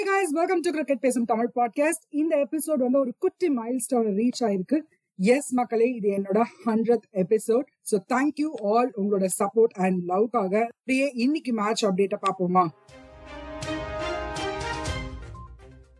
Hey 0.00 0.04
guys 0.06 0.30
welcome 0.32 0.60
to 0.60 0.70
cricket 0.70 1.00
பேசும் 1.00 1.24
Tamil 1.24 1.48
podcast 1.54 2.04
இந்த 2.10 2.36
episode 2.36 2.76
வந்து 2.76 2.98
ஒரு 2.98 3.14
குட்டி 3.18 3.48
மைல் 3.48 3.78
ஸ்டோன் 3.78 4.06
ரீச் 4.06 4.40
ஆயிருக்கு. 4.40 4.78
எஸ் 5.16 5.52
மக்களே 5.52 5.88
இது 5.90 6.10
என்னோட 6.10 6.42
hundred 6.66 7.04
episode 7.12 7.66
so 7.90 7.98
thank you 8.08 8.48
all 8.62 8.92
உங்களோட 8.96 9.28
சப்போர்ட் 9.38 9.74
அண்ட் 9.76 10.08
லவ்க்காக 10.08 10.64
அப்படியே 10.64 11.10
இன்னைக்கு 11.14 11.52
மேட்ச் 11.52 11.84
அப்டேட்டை 11.84 12.18
பார்ப்போமா? 12.22 12.68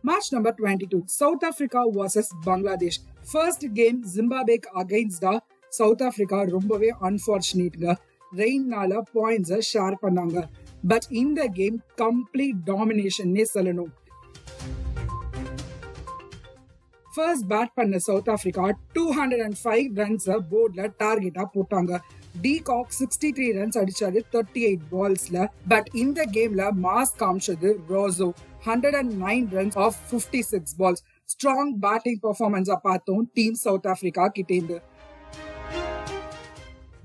Match 0.01 0.33
number 0.33 0.55
twenty 0.57 0.89
two 0.89 1.01
South 1.05 1.45
Africa 1.45 1.83
versus 1.89 2.31
Bangladesh 2.43 2.99
first 3.31 3.65
game 3.73 4.03
ஜிம்பாபேக் 4.15 4.67
அகைன்ஸ்டா 4.73 5.37
சவுத் 5.69 6.03
ஆப்பிரிக்கா 6.03 6.41
ரொம்பவே 6.41 6.93
அன்பார்ச்சுனேட்ங்க 7.01 7.95
ரெயின்னால 8.35 9.01
பாயிண்ட்ஸை 9.13 9.61
ஷேர் 9.73 9.95
பண்ணாங்க. 10.01 10.47
பட் 10.89 11.07
இந்த 11.09 11.47
கேம் 11.47 11.79
கம்ப்ளீட் 11.97 12.61
டாமினேஷன்னே 12.65 13.45
சொல்லணும் 13.53 13.91
ஃபர்ஸ்ட் 17.15 17.45
பேட் 17.49 17.71
பண்ண 17.75 17.97
South 17.97 18.29
Africa 18.29 18.65
two 18.93 19.03
hundred 19.13 19.43
and 19.43 19.57
five 19.63 19.87
runs 19.95 20.27
போர்ட்ல 20.51 20.81
டார்கெட்டா 20.99 21.43
போட்டாங்க. 21.55 21.99
De 22.41 22.59
Kock 22.59 22.91
sixty 22.99 23.29
three 23.37 23.47
runs 23.57 23.77
அடிச்சாரு 23.81 24.19
தேர்ட்டி 24.33 24.61
எயிட் 24.69 24.85
பால்ஸ்ல 24.91 25.45
பட் 25.67 25.89
இந்த 25.93 26.25
கேம்ல 26.31 26.69
மாஸ் 26.85 27.13
காமிச்சது 27.19 27.71
Rossouw 27.89 28.31
hundred 28.65 28.95
and 28.95 29.13
nine 29.23 29.47
runs 29.57 29.77
off 29.77 29.95
fifty 30.11 30.39
six 30.39 30.75
balls 30.79 31.03
strong 31.33 31.73
batting 31.79 32.19
பர்ஃபார்மன்ஸா 32.23 32.75
பார்த்தோம் 32.83 33.29
டீம் 33.33 33.53
சவுத் 33.53 33.87
ஆப்பிரிக்கா 33.87 34.27
கிட்டேந்து. 34.27 34.81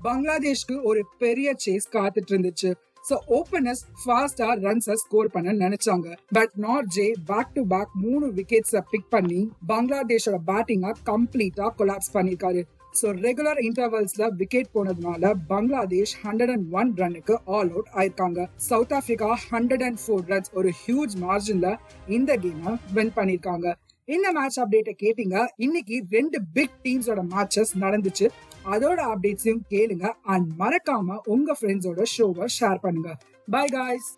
பங்களாதேஷ்க்கு 0.03 0.81
ஒரு 0.83 1.07
பெரிய 1.17 1.55
சேஸ் 1.65 1.87
காத்துட்டு 1.91 2.33
இருந்துச்சு. 2.33 2.73
ஸோ 3.09 3.15
ஓப்பனர்ஸ் 3.35 3.83
ஃபாஸ்டா 4.01 4.47
ரன்ஸை 4.63 4.95
ஸ்கோர் 5.03 5.33
பண்ண 5.35 5.53
நினைச்சாங்க. 5.65 6.07
But 6.37 6.53
Nortje 6.65 7.05
back 7.29 7.53
to 7.57 7.61
back 7.73 7.93
மூணு 8.05 8.25
விக்கெட்ஸை 8.39 8.81
பிக் 8.93 9.11
பண்ணி 9.15 9.41
பங்களாதேஷோட 9.71 10.39
பேட்டிங்கை 10.49 10.91
கம்ப்ளீட்டா 11.11 11.67
கொலாப்ஸ் 11.81 12.11
பண்ணிருக்காரு. 12.15 12.63
ஸோ 12.99 13.07
ரெகுலர் 13.25 13.59
இன்டர்வல்ஸ்ல 13.67 14.27
விக்கெட் 14.41 14.71
போனதுனால 14.75 15.31
பங்களாதேஷ் 15.51 16.13
ஹண்ட்ரட் 16.25 16.53
அண்ட் 16.53 16.67
ஒன் 16.79 16.91
ரன்னுக்கு 17.01 17.35
ஆல் 17.55 17.71
அவுட் 17.73 17.91
ஆயிருக்காங்க. 17.99 18.39
South 18.69 18.95
Africa 18.99 19.31
hundred 19.49 19.85
and 19.87 19.99
four 20.03 20.23
runs 20.31 20.53
ஒரு 20.59 20.71
ஹியூஜ் 20.83 21.15
மார்ஜின்ல 21.25 21.69
இந்த 22.17 22.37
கேமை 22.45 22.73
வின் 22.97 23.13
பண்ணிருக்காங்க. 23.19 23.67
இந்த 24.15 24.27
மேட்ச் 24.35 24.57
அப்டேட்டை 24.63 24.91
கேட்டீங்க. 25.03 25.37
இன்னைக்கு 25.65 25.95
ரெண்டு 26.17 26.37
பிக் 26.57 26.75
டீம்ஸோட 26.83 27.21
மேட்சஸ் 27.33 27.71
நடந்துச்சு. 27.83 28.27
அதோட 28.73 28.99
அப்டேட்ஸையும் 29.11 29.65
கேளுங்க. 29.69 30.07
அண்ட் 30.33 30.49
மறக்காம 30.59 31.17
உங்க 31.33 31.55
ஃப்ரெண்ட்ஸோட 31.59 32.03
ஷோவை 32.17 32.45
ஷேர் 32.59 32.79
பண்ணுங்க. 32.85 33.11
By 33.49 33.65
guys 33.67 34.09